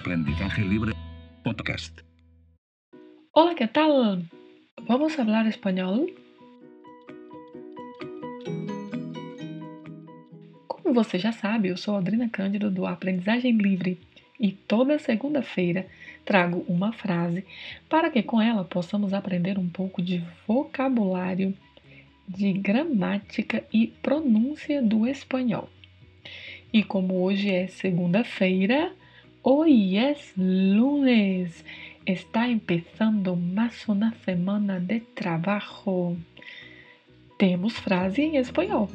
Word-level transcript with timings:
Aprendizaje 0.00 0.62
Libre 0.62 0.92
Podcast. 1.44 2.00
Hola, 3.32 3.54
¿qué 3.54 3.68
tal? 3.68 4.24
¿Vamos 4.88 5.18
a 5.18 5.22
hablar 5.22 5.46
español? 5.46 6.14
Como 10.66 10.94
você 10.94 11.18
já 11.18 11.32
sabe, 11.32 11.68
eu 11.68 11.76
sou 11.76 11.96
Adrina 11.96 12.30
Cândido 12.30 12.70
do 12.70 12.86
Aprendizagem 12.86 13.58
Livre 13.58 14.00
e 14.40 14.52
toda 14.52 14.98
segunda-feira 14.98 15.86
trago 16.24 16.64
uma 16.66 16.94
frase 16.94 17.44
para 17.86 18.08
que 18.08 18.22
com 18.22 18.40
ela 18.40 18.64
possamos 18.64 19.12
aprender 19.12 19.58
um 19.58 19.68
pouco 19.68 20.00
de 20.00 20.24
vocabulário, 20.48 21.54
de 22.26 22.54
gramática 22.54 23.62
e 23.70 23.88
pronúncia 24.02 24.82
do 24.82 25.06
espanhol. 25.06 25.68
E 26.72 26.82
como 26.82 27.22
hoje 27.22 27.50
é 27.50 27.66
segunda-feira, 27.66 28.94
hoy 29.42 29.96
es 29.96 30.32
lunes, 30.36 31.64
está 32.04 32.48
empezando 32.48 33.36
mais 33.36 33.88
uma 33.88 34.12
semana 34.24 34.78
de 34.80 35.00
trabalho. 35.00 36.16
Temos 37.38 37.74
frase 37.78 38.22
em 38.22 38.36
espanhol. 38.36 38.88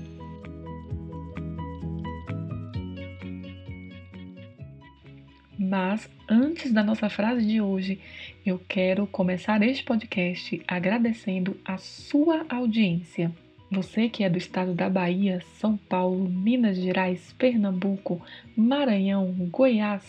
Mas 5.58 6.08
antes 6.30 6.71
da 6.71 6.84
nossa 6.84 7.09
frase 7.09 7.46
de 7.46 7.59
hoje, 7.59 7.99
eu 8.46 8.59
quero 8.68 9.07
começar 9.07 9.63
este 9.63 9.84
podcast 9.84 10.62
agradecendo 10.68 11.59
a 11.66 11.77
sua 11.77 12.46
audiência. 12.49 13.32
Você 13.72 14.08
que 14.08 14.24
é 14.24 14.30
do 14.30 14.38
estado 14.38 14.76
da 14.76 14.88
Bahia, 14.88 15.42
São 15.58 15.76
Paulo, 15.76 16.30
Minas 16.30 16.78
Gerais, 16.78 17.34
Pernambuco, 17.36 18.22
Maranhão, 18.55 19.34
Goiás, 19.50 20.04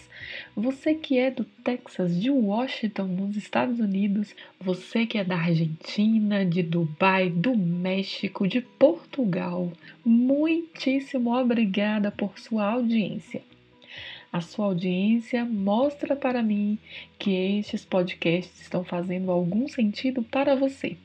você 0.54 0.92
que 0.92 1.18
é 1.18 1.30
do 1.30 1.42
Texas, 1.42 2.20
de 2.20 2.30
Washington, 2.30 3.04
nos 3.04 3.34
Estados 3.34 3.80
Unidos, 3.80 4.36
você 4.60 5.06
que 5.06 5.16
é 5.16 5.24
da 5.24 5.38
Argentina, 5.38 6.44
de 6.44 6.62
Dubai, 6.62 7.30
do 7.30 7.56
México, 7.56 8.46
de 8.46 8.60
Portugal, 8.60 9.72
muitíssimo 10.04 11.34
obrigada 11.34 12.10
por 12.10 12.38
sua 12.38 12.66
audiência. 12.72 13.40
A 14.30 14.42
sua 14.42 14.66
audiência 14.66 15.46
mostra 15.46 16.14
para 16.14 16.42
mim 16.42 16.78
que 17.18 17.30
estes 17.58 17.86
podcasts 17.86 18.60
estão 18.60 18.84
fazendo 18.84 19.30
algum 19.30 19.66
sentido 19.66 20.22
para 20.22 20.54
você 20.54 20.98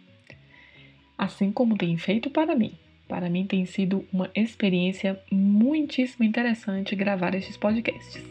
assim 1.21 1.51
como 1.51 1.77
tem 1.77 1.95
feito 1.97 2.31
para 2.31 2.55
mim. 2.55 2.73
Para 3.07 3.29
mim 3.29 3.45
tem 3.45 3.63
sido 3.63 4.03
uma 4.11 4.31
experiência 4.33 5.21
muitíssimo 5.31 6.25
interessante 6.25 6.95
gravar 6.95 7.35
estes 7.35 7.55
podcasts. 7.55 8.23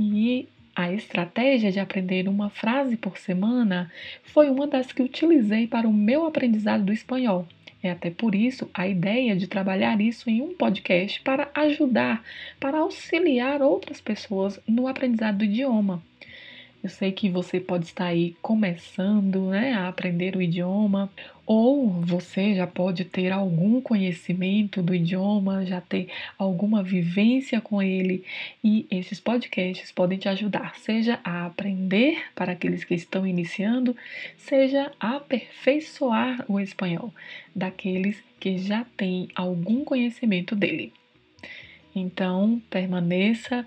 E 0.00 0.48
a 0.74 0.90
estratégia 0.90 1.70
de 1.70 1.78
aprender 1.78 2.28
uma 2.28 2.48
frase 2.48 2.96
por 2.96 3.18
semana 3.18 3.92
foi 4.24 4.48
uma 4.48 4.66
das 4.66 4.90
que 4.90 5.02
utilizei 5.02 5.66
para 5.66 5.86
o 5.86 5.92
meu 5.92 6.24
aprendizado 6.24 6.82
do 6.82 6.94
espanhol. 6.94 7.46
É 7.82 7.90
até 7.90 8.10
por 8.10 8.34
isso 8.34 8.70
a 8.72 8.88
ideia 8.88 9.36
de 9.36 9.46
trabalhar 9.46 10.00
isso 10.00 10.30
em 10.30 10.40
um 10.40 10.54
podcast 10.54 11.20
para 11.20 11.50
ajudar, 11.54 12.22
para 12.58 12.78
auxiliar 12.78 13.60
outras 13.60 14.00
pessoas 14.00 14.58
no 14.66 14.88
aprendizado 14.88 15.38
do 15.38 15.44
idioma. 15.44 16.02
Eu 16.86 16.90
sei 16.90 17.10
que 17.10 17.28
você 17.28 17.58
pode 17.58 17.86
estar 17.86 18.04
aí 18.04 18.36
começando 18.40 19.50
né, 19.50 19.72
a 19.72 19.88
aprender 19.88 20.36
o 20.36 20.40
idioma, 20.40 21.10
ou 21.44 21.90
você 21.90 22.54
já 22.54 22.64
pode 22.64 23.04
ter 23.04 23.32
algum 23.32 23.80
conhecimento 23.80 24.80
do 24.80 24.94
idioma, 24.94 25.66
já 25.66 25.80
ter 25.80 26.06
alguma 26.38 26.84
vivência 26.84 27.60
com 27.60 27.82
ele, 27.82 28.22
e 28.62 28.86
esses 28.88 29.18
podcasts 29.18 29.90
podem 29.90 30.16
te 30.16 30.28
ajudar, 30.28 30.78
seja 30.78 31.18
a 31.24 31.46
aprender 31.46 32.22
para 32.36 32.52
aqueles 32.52 32.84
que 32.84 32.94
estão 32.94 33.26
iniciando, 33.26 33.96
seja 34.36 34.92
a 35.00 35.16
aperfeiçoar 35.16 36.44
o 36.46 36.60
espanhol 36.60 37.12
daqueles 37.52 38.22
que 38.38 38.58
já 38.58 38.86
têm 38.96 39.26
algum 39.34 39.82
conhecimento 39.82 40.54
dele. 40.54 40.92
Então, 41.92 42.62
permaneça 42.70 43.66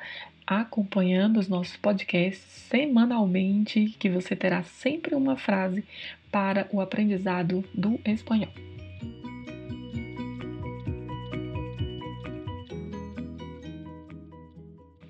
acompanhando 0.49 1.39
os 1.39 1.47
nossos 1.47 1.77
podcasts 1.77 2.41
semanalmente, 2.41 3.95
que 3.99 4.09
você 4.09 4.35
terá 4.35 4.63
sempre 4.63 5.13
uma 5.13 5.37
frase 5.37 5.83
para 6.31 6.67
o 6.71 6.81
aprendizado 6.81 7.63
do 7.71 7.99
espanhol. 8.03 8.51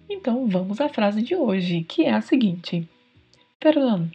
Então 0.09 0.45
vamos 0.49 0.81
à 0.81 0.89
frase 0.89 1.21
de 1.21 1.33
hoje, 1.35 1.85
que 1.85 2.03
é 2.03 2.11
a 2.11 2.19
seguinte: 2.19 2.85
Perdón, 3.61 4.11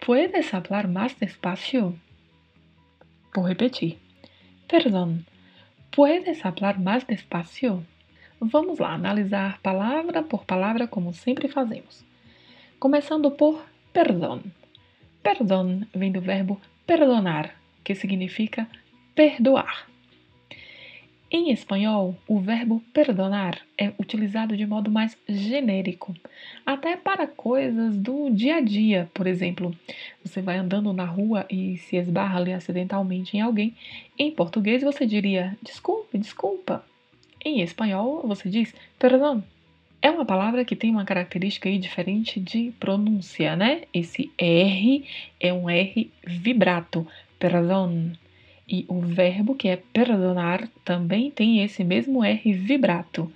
¿puedes 0.00 0.54
hablar 0.54 0.88
más 0.88 1.14
despacio? 1.14 1.94
Vou 3.34 3.44
repetir. 3.44 3.98
Perdón, 4.66 5.26
¿puedes 5.90 6.46
hablar 6.46 6.80
más 6.80 7.06
despacio? 7.06 7.84
Vamos 8.40 8.78
lá 8.78 8.92
analisar 8.92 9.60
palavra 9.62 10.22
por 10.22 10.44
palavra, 10.44 10.86
como 10.86 11.12
sempre 11.12 11.48
fazemos. 11.48 12.04
Começando 12.78 13.30
por 13.30 13.64
perdão. 13.92 14.42
Perdão 15.22 15.82
vem 15.94 16.12
do 16.12 16.20
verbo 16.20 16.60
perdonar, 16.86 17.54
que 17.82 17.94
significa 17.94 18.68
perdoar. 19.14 19.88
Em 21.30 21.50
espanhol, 21.50 22.14
o 22.28 22.38
verbo 22.38 22.80
perdonar 22.92 23.60
é 23.76 23.92
utilizado 23.98 24.56
de 24.56 24.64
modo 24.66 24.88
mais 24.90 25.18
genérico, 25.28 26.14
até 26.64 26.96
para 26.96 27.26
coisas 27.26 27.96
do 27.96 28.30
dia 28.30 28.56
a 28.56 28.60
dia. 28.60 29.10
Por 29.12 29.26
exemplo, 29.26 29.74
você 30.22 30.40
vai 30.40 30.58
andando 30.58 30.92
na 30.92 31.04
rua 31.04 31.44
e 31.50 31.76
se 31.78 31.96
esbarra 31.96 32.38
ali 32.38 32.52
acidentalmente 32.52 33.36
em 33.36 33.40
alguém. 33.40 33.74
Em 34.16 34.30
português, 34.30 34.82
você 34.84 35.06
diria 35.06 35.58
desculpe, 35.60 36.18
desculpa. 36.18 36.84
Em 37.44 37.60
espanhol, 37.60 38.26
você 38.26 38.48
diz 38.48 38.74
perdão. 38.98 39.44
É 40.00 40.10
uma 40.10 40.24
palavra 40.24 40.64
que 40.64 40.74
tem 40.74 40.90
uma 40.90 41.04
característica 41.04 41.68
aí 41.68 41.78
diferente 41.78 42.40
de 42.40 42.72
pronúncia, 42.80 43.54
né? 43.54 43.82
Esse 43.92 44.30
R 44.38 45.04
é 45.38 45.52
um 45.52 45.68
R 45.68 46.10
vibrato, 46.26 47.06
perdão. 47.38 48.12
E 48.66 48.86
o 48.88 49.00
verbo 49.00 49.54
que 49.54 49.68
é 49.68 49.76
perdonar 49.76 50.68
também 50.86 51.30
tem 51.30 51.62
esse 51.62 51.84
mesmo 51.84 52.24
R 52.24 52.52
vibrato. 52.54 53.30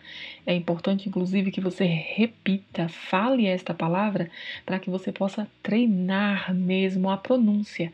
É 0.46 0.54
importante, 0.54 1.06
inclusive, 1.06 1.50
que 1.50 1.60
você 1.60 1.84
repita, 1.84 2.88
fale 2.88 3.46
esta 3.46 3.74
palavra 3.74 4.30
para 4.64 4.78
que 4.78 4.88
você 4.88 5.12
possa 5.12 5.46
treinar 5.62 6.54
mesmo 6.54 7.10
a 7.10 7.18
pronúncia. 7.18 7.92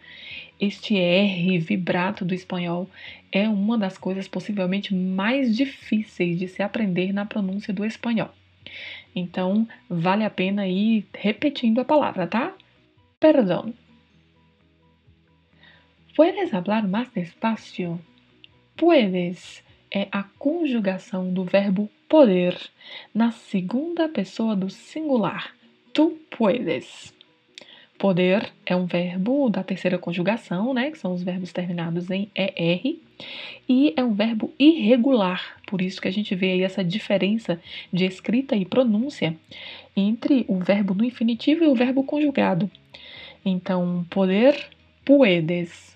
Este 0.67 0.97
R 0.97 1.59
vibrato 1.59 2.25
do 2.25 2.33
espanhol 2.33 2.89
é 3.31 3.47
uma 3.47 3.77
das 3.77 3.99
coisas 3.99 4.27
possivelmente 4.27 4.95
mais 4.95 5.55
difíceis 5.55 6.39
de 6.39 6.49
se 6.49 6.63
aprender 6.63 7.13
na 7.13 7.27
pronúncia 7.27 7.71
do 7.75 7.85
espanhol. 7.85 8.31
Então, 9.15 9.69
vale 9.91 10.25
a 10.25 10.31
pena 10.31 10.67
ir 10.67 11.07
repetindo 11.13 11.81
a 11.81 11.85
palavra, 11.85 12.27
tá? 12.27 12.55
Perdão. 13.21 13.75
¿Puedes 16.17 16.55
hablar 16.55 16.89
más 16.89 17.11
despacio? 17.13 18.01
Puedes 18.75 19.63
é 19.91 20.09
a 20.11 20.23
conjugação 20.39 21.31
do 21.31 21.45
verbo 21.45 21.91
poder 22.09 22.59
na 23.13 23.31
segunda 23.31 24.09
pessoa 24.09 24.57
do 24.57 24.71
singular. 24.71 25.55
Tu 25.93 26.19
puedes. 26.31 27.14
Poder 27.99 28.53
é 28.67 28.75
um 28.75 28.87
verbo 28.87 29.49
da 29.49 29.63
terceira 29.63 29.97
conjugação, 29.99 30.75
né, 30.75 30.91
que 30.91 30.99
são 30.99 31.15
os 31.15 31.23
verbos 31.23 31.53
terminados 31.53 32.11
em 32.11 32.29
ER, 32.35 32.99
e 33.69 33.95
é 33.97 34.03
um 34.05 34.13
verbo 34.13 34.53
irregular, 34.59 35.57
por 35.67 35.81
isso 35.81 36.01
que 36.03 36.09
a 36.09 36.13
gente 36.13 36.35
vê 36.35 36.53
aí 36.53 36.63
essa 36.63 36.85
diferença 36.85 37.61
de 37.93 38.05
escrita 38.05 38.57
e 38.57 38.65
pronúncia 38.65 39.37
entre 39.97 40.45
o 40.49 40.59
verbo 40.59 40.93
no 40.93 41.05
infinitivo 41.05 41.65
e 41.65 41.69
o 41.69 41.75
verbo 41.75 42.03
conjugado. 42.03 42.71
Então, 43.45 44.05
poder, 44.11 44.69
puedes. 45.05 45.95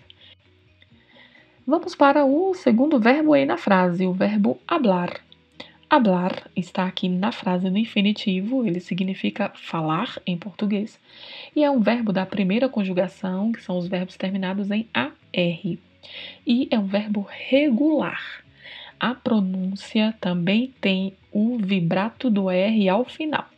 Vamos 1.67 1.95
para 1.95 2.25
o 2.25 2.55
segundo 2.55 2.99
verbo 2.99 3.33
aí 3.33 3.45
na 3.45 3.57
frase, 3.57 4.07
o 4.07 4.13
verbo 4.13 4.59
hablar. 4.67 5.28
Hablar 5.91 6.51
está 6.55 6.85
aqui 6.85 7.09
na 7.09 7.33
frase 7.33 7.71
no 7.71 7.79
infinitivo, 7.79 8.67
ele 8.67 8.79
significa 8.79 9.51
falar 9.55 10.21
em 10.27 10.37
português, 10.37 11.01
e 11.57 11.65
é 11.65 11.71
um 11.71 11.81
verbo 11.81 12.13
da 12.13 12.27
primeira 12.27 12.69
conjugação, 12.69 13.53
que 13.53 13.63
são 13.63 13.79
os 13.79 13.89
verbos 13.89 14.17
terminados 14.17 14.71
em 14.71 14.87
AR. 14.93 15.15
E 16.47 16.69
é 16.71 16.79
um 16.79 16.87
verbo 16.87 17.27
regular. 17.29 18.45
A 19.01 19.15
pronúncia 19.15 20.15
também 20.21 20.75
tem 20.81 21.17
o 21.33 21.57
vibrato 21.57 22.29
do 22.29 22.51
R 22.51 22.89
ao 22.89 23.05
final. 23.05 23.49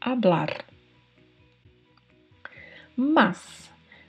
Hablar. 0.00 0.64
Mas. 2.96 3.67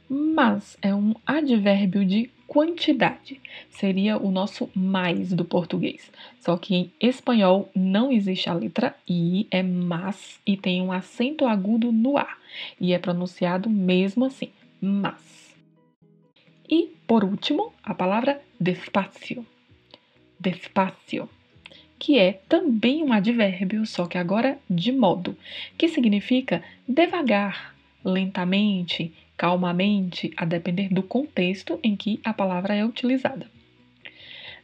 Mas 0.09 0.77
é 0.81 0.93
um 0.93 1.13
advérbio 1.25 2.03
de 2.03 2.29
quantidade. 2.47 3.39
Seria 3.69 4.17
o 4.17 4.31
nosso 4.31 4.69
mais 4.73 5.31
do 5.31 5.45
português. 5.45 6.11
Só 6.39 6.57
que 6.57 6.75
em 6.75 6.91
espanhol 6.99 7.69
não 7.75 8.11
existe 8.11 8.49
a 8.49 8.53
letra 8.53 8.95
I, 9.07 9.47
é 9.51 9.61
mas 9.61 10.39
e 10.45 10.57
tem 10.57 10.81
um 10.81 10.91
acento 10.91 11.45
agudo 11.45 11.91
no 11.91 12.17
A. 12.17 12.27
E 12.81 12.91
é 12.91 12.97
pronunciado 12.97 13.69
mesmo 13.69 14.25
assim, 14.25 14.49
mas. 14.81 15.55
E, 16.67 16.87
por 17.05 17.23
último, 17.23 17.71
a 17.83 17.93
palavra 17.93 18.41
despacio. 18.59 19.45
Despacio 20.39 21.29
que 21.99 22.17
é 22.17 22.39
também 22.47 23.03
um 23.03 23.11
advérbio, 23.11 23.85
só 23.85 24.07
que 24.07 24.17
agora 24.17 24.57
de 24.69 24.89
modo, 24.91 25.37
que 25.77 25.89
significa 25.89 26.63
devagar, 26.87 27.75
lentamente, 28.03 29.13
calmamente, 29.39 30.33
a 30.35 30.43
depender 30.43 30.89
do 30.89 31.01
contexto 31.01 31.79
em 31.81 31.95
que 31.95 32.19
a 32.25 32.33
palavra 32.33 32.75
é 32.75 32.83
utilizada. 32.83 33.49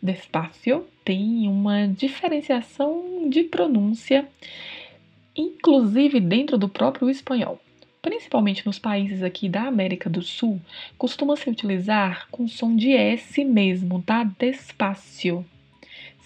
Despacio 0.04 0.86
tem 1.06 1.48
uma 1.48 1.88
diferenciação 1.88 3.30
de 3.30 3.44
pronúncia, 3.44 4.27
inclusive 5.33 6.19
dentro 6.19 6.57
do 6.57 6.68
próprio 6.68 7.10
espanhol. 7.10 7.57
Principalmente 8.01 8.66
nos 8.66 8.77
países 8.77 9.24
aqui 9.24 9.48
da 9.48 9.63
América 9.63 10.10
do 10.10 10.22
Sul, 10.22 10.60
costuma 10.98 11.38
se 11.38 11.50
utilizar 11.50 12.28
com 12.30 12.45
som 12.45 12.75
de 12.75 12.92
S 12.92 13.45
mesmo, 13.45 14.01
tá? 14.01 14.30
Despacio 14.38 15.45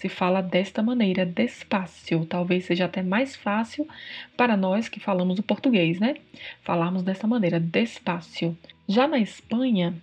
se 0.00 0.08
fala 0.08 0.40
desta 0.40 0.82
maneira, 0.82 1.26
despacio. 1.26 2.24
Talvez 2.24 2.64
seja 2.64 2.86
até 2.86 3.02
mais 3.02 3.36
fácil 3.36 3.86
para 4.34 4.56
nós 4.56 4.88
que 4.88 4.98
falamos 4.98 5.38
o 5.38 5.42
português, 5.42 6.00
né? 6.00 6.14
Falarmos 6.62 7.02
desta 7.02 7.26
maneira, 7.26 7.60
despacio. 7.60 8.56
Já 8.88 9.06
na 9.06 9.18
Espanha, 9.18 9.94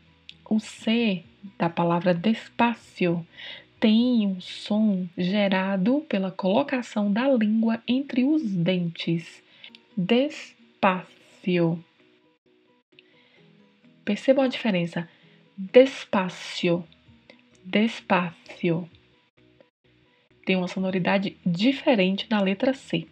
o 0.47 0.59
C 0.59 1.23
da 1.57 1.67
palavra 1.67 2.13
despacio 2.13 3.25
tem 3.79 4.27
um 4.27 4.39
som 4.39 5.07
gerado 5.17 6.05
pela 6.07 6.29
colocação 6.29 7.11
da 7.11 7.27
língua 7.27 7.81
entre 7.87 8.23
os 8.23 8.43
dentes. 8.43 9.41
Despacio. 9.97 11.83
Percebam 14.05 14.45
a 14.45 14.47
diferença. 14.47 15.09
Despacio. 15.57 16.83
Despacio 17.65 18.87
tem 20.47 20.55
uma 20.55 20.69
sonoridade 20.69 21.35
diferente 21.45 22.25
da 22.29 22.39
letra 22.39 22.73
C. 22.73 23.05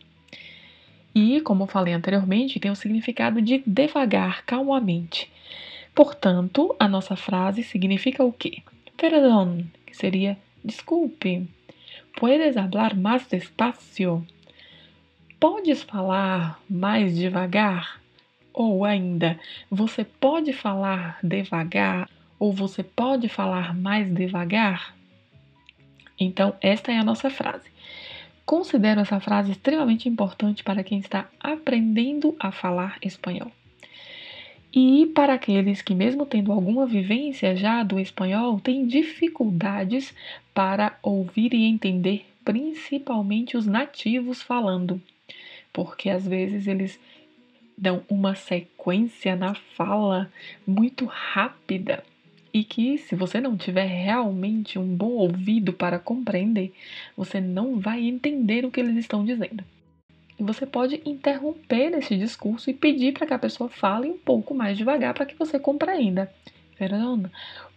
E, 1.14 1.42
como 1.42 1.68
falei 1.68 1.94
anteriormente, 1.94 2.62
tem 2.62 2.72
o 2.72 2.76
significado 2.76 3.42
de 3.42 3.62
devagar, 3.68 4.46
calmamente. 4.46 5.30
Portanto, 5.94 6.74
a 6.80 6.88
nossa 6.88 7.18
frase 7.18 7.62
significa 7.62 8.24
o 8.24 8.32
quê? 8.32 8.64
Perdón, 8.96 9.66
que 9.86 9.94
seria 9.94 10.38
desculpe. 10.64 11.46
Puedes 12.18 12.56
hablar 12.56 12.96
más 12.96 13.28
despacio? 13.28 14.26
Podes 15.38 15.84
falar 15.84 16.62
mais 16.70 17.18
devagar? 17.18 18.00
Ou 18.54 18.86
ainda, 18.86 19.38
você 19.70 20.06
pode 20.06 20.54
falar 20.54 21.20
devagar? 21.22 22.10
Ou 22.40 22.54
você 22.54 22.82
pode 22.82 23.28
falar 23.28 23.76
mais 23.76 24.10
devagar? 24.14 24.95
Então, 26.20 26.56
esta 26.62 26.92
é 26.92 26.98
a 26.98 27.04
nossa 27.04 27.30
frase. 27.30 27.70
Considero 28.46 29.02
essa 29.02 29.20
frase 29.20 29.52
extremamente 29.52 30.08
importante 30.08 30.64
para 30.64 30.84
quem 30.84 31.00
está 31.00 31.28
aprendendo 31.40 32.36
a 32.40 32.52
falar 32.52 32.98
espanhol. 33.02 33.52
E 34.72 35.06
para 35.16 35.34
aqueles 35.34 35.82
que, 35.82 35.96
mesmo 35.96 36.26
tendo 36.26 36.52
alguma 36.52 36.86
vivência 36.86 37.56
já 37.56 37.82
do 37.82 38.00
espanhol, 38.00 38.60
têm 38.60 38.86
dificuldades 38.86 40.14
para 40.54 40.98
ouvir 41.02 41.54
e 41.54 41.64
entender, 41.64 42.26
principalmente 42.44 43.56
os 43.56 43.66
nativos 43.66 44.42
falando, 44.42 45.02
porque 45.72 46.10
às 46.10 46.28
vezes 46.28 46.68
eles 46.68 47.00
dão 47.78 48.04
uma 48.10 48.36
sequência 48.36 49.36
na 49.36 49.56
fala 49.56 50.32
muito 50.68 51.06
rápida 51.06 52.04
e 52.56 52.64
que 52.64 52.98
se 52.98 53.16
você 53.16 53.42
não 53.42 53.58
tiver 53.58 53.84
realmente 53.84 54.80
um 54.80 54.96
bom 54.96 55.10
ouvido 55.10 55.74
para 55.74 56.00
compreender, 56.00 56.74
você 57.18 57.42
não 57.42 57.82
vai 57.82 58.06
entender 58.06 58.64
o 58.64 58.72
que 58.72 58.80
eles 58.80 58.96
estão 58.96 59.26
dizendo. 59.26 59.62
E 60.40 60.42
você 60.42 60.66
pode 60.66 61.02
interromper 61.06 61.92
esse 61.98 62.16
discurso 62.16 62.70
e 62.70 62.74
pedir 62.74 63.12
para 63.12 63.28
que 63.28 63.34
a 63.34 63.40
pessoa 63.40 63.70
fale 63.70 64.10
um 64.10 64.18
pouco 64.18 64.56
mais 64.56 64.78
devagar 64.78 65.14
para 65.14 65.26
que 65.26 65.36
você 65.36 65.60
compreenda. 65.60 66.32
Perdão, 66.78 67.30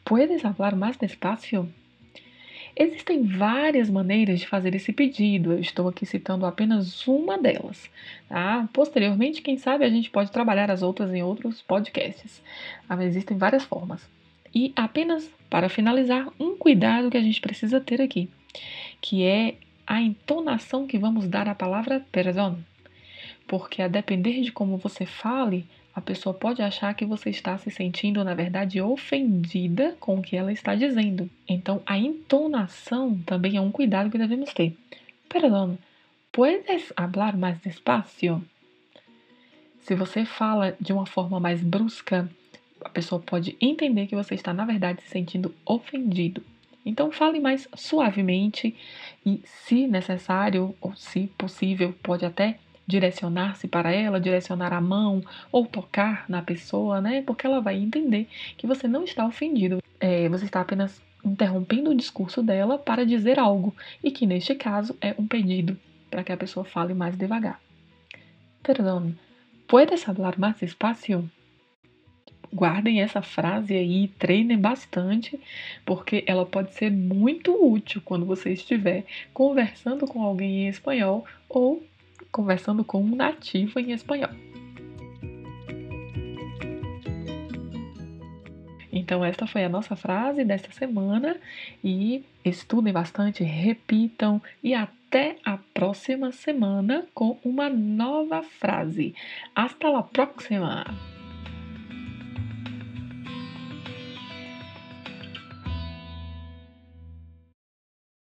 puedes 0.05 0.43
falar 0.43 0.77
mais 0.77 0.97
despacio? 0.97 1.69
Existem 2.77 3.25
várias 3.25 3.91
maneiras 3.91 4.39
de 4.39 4.47
fazer 4.47 4.77
esse 4.77 4.93
pedido, 4.93 5.55
eu 5.55 5.59
estou 5.59 5.89
aqui 5.89 6.07
citando 6.07 6.47
apenas 6.47 7.05
uma 7.09 7.37
delas. 7.37 7.91
Tá? 8.29 8.69
Posteriormente, 8.73 9.43
quem 9.43 9.59
sabe 9.59 9.85
a 9.85 9.91
gente 9.91 10.09
pode 10.09 10.31
trabalhar 10.31 10.71
as 10.71 10.83
outras 10.83 11.13
em 11.13 11.21
outros 11.21 11.61
podcasts. 11.63 12.41
Mas 12.89 13.01
existem 13.01 13.37
várias 13.37 13.65
formas. 13.65 14.18
E 14.55 14.73
apenas 14.75 15.31
para 15.49 15.69
finalizar, 15.69 16.29
um 16.39 16.57
cuidado 16.57 17.11
que 17.11 17.17
a 17.17 17.23
gente 17.23 17.41
precisa 17.41 17.81
ter 17.81 18.01
aqui, 18.01 18.29
que 19.01 19.25
é 19.25 19.55
a 19.87 20.01
entonação 20.01 20.87
que 20.87 20.99
vamos 20.99 21.27
dar 21.27 21.49
à 21.49 21.55
palavra 21.55 22.05
perdão. 22.13 22.59
Porque 23.47 23.81
a 23.81 23.89
depender 23.89 24.43
de 24.43 24.53
como 24.53 24.77
você 24.77 25.07
fale, 25.07 25.67
a 25.95 26.01
pessoa 26.01 26.35
pode 26.35 26.63
achar 26.63 26.95
que 26.95 27.05
você 27.05 27.31
está 27.31 27.57
se 27.59 27.71
sentindo, 27.71 28.23
na 28.23 28.35
verdade, 28.35 28.81
ofendida 28.81 29.97
com 29.99 30.19
o 30.19 30.23
que 30.23 30.37
ela 30.37 30.53
está 30.53 30.75
dizendo. 30.75 31.29
Então, 31.49 31.83
a 31.87 31.99
entonação 31.99 33.19
também 33.27 33.57
é 33.57 33.61
um 33.61 33.73
cuidado 33.73 34.11
que 34.11 34.19
devemos 34.19 34.53
ter. 34.53 34.77
Perdão, 35.29 35.79
puedes 36.31 36.93
hablar 36.97 37.37
mais 37.37 37.59
despacio? 37.61 38.45
Se 39.81 39.95
você 39.95 40.25
fala 40.25 40.77
de 40.79 40.93
uma 40.93 41.07
forma 41.07 41.41
mais 41.41 41.63
brusca, 41.63 42.31
a 42.85 42.89
pessoa 42.89 43.21
pode 43.21 43.57
entender 43.61 44.07
que 44.07 44.17
você 44.17 44.35
está, 44.35 44.53
na 44.53 44.65
verdade, 44.65 45.03
se 45.03 45.09
sentindo 45.09 45.55
ofendido. 45.65 46.43
Então, 46.85 47.11
fale 47.11 47.39
mais 47.39 47.69
suavemente 47.75 48.75
e, 49.25 49.43
se 49.45 49.87
necessário 49.87 50.75
ou 50.81 50.95
se 50.95 51.27
possível, 51.37 51.95
pode 52.03 52.25
até 52.25 52.59
direcionar-se 52.87 53.69
para 53.69 53.93
ela, 53.93 54.19
direcionar 54.19 54.73
a 54.73 54.81
mão 54.81 55.23
ou 55.53 55.67
tocar 55.67 56.25
na 56.29 56.41
pessoa, 56.41 57.01
né? 57.01 57.23
Porque 57.23 57.47
ela 57.47 57.61
vai 57.61 57.77
entender 57.77 58.27
que 58.57 58.67
você 58.67 58.89
não 58.89 59.05
está 59.05 59.27
ofendido, 59.27 59.83
é, 60.01 60.27
você 60.31 60.47
está 60.47 60.63
apenas 60.63 61.03
interrompendo 61.23 61.91
o 61.91 61.95
discurso 61.95 62.43
dela 62.43 62.79
para 62.79 63.05
dizer 63.05 63.39
algo 63.39 63.77
e 64.03 64.11
que, 64.11 64.27
neste 64.27 64.55
caso, 64.55 64.97
é 65.01 65.15
um 65.19 65.27
pedido 65.27 65.77
para 66.11 66.25
que 66.25 66.33
a 66.33 66.37
pessoa 66.37 66.65
fale 66.65 66.95
mais 66.95 67.17
devagar. 67.17 67.61
Perdão, 68.63 69.15
¿puedes 69.67 70.09
hablar 70.09 70.39
más 70.39 70.59
despacio? 70.59 71.29
Guardem 72.53 73.01
essa 73.01 73.23
frase 73.23 73.75
aí, 73.75 74.09
treinem 74.19 74.59
bastante, 74.59 75.39
porque 75.85 76.25
ela 76.27 76.47
pode 76.47 76.75
ser 76.75 76.91
muito 76.91 77.53
útil 77.53 78.01
quando 78.05 78.27
você 78.27 78.53
estiver 78.53 79.05
conversando 79.33 80.07
com 80.07 80.23
alguém 80.23 80.65
em 80.65 80.69
espanhol 80.69 81.25
ou 81.49 81.83
conversando 82.31 82.85
com 82.85 83.03
um 83.03 83.15
nativo 83.15 83.79
em 83.79 83.93
espanhol. 83.93 84.31
Então, 88.93 89.25
esta 89.25 89.47
foi 89.47 89.65
a 89.65 89.69
nossa 89.69 89.95
frase 89.95 90.45
desta 90.45 90.73
semana 90.73 91.37
e 91.85 92.25
estudem 92.45 92.93
bastante, 92.93 93.45
repitam 93.45 94.43
e 94.63 94.75
até 94.75 95.37
a 95.45 95.59
próxima 95.73 96.33
semana 96.33 97.07
com 97.15 97.39
uma 97.45 97.69
nova 97.69 98.43
frase. 98.43 99.15
Hasta 99.55 99.89
la 99.89 100.03
próxima! 100.03 101.18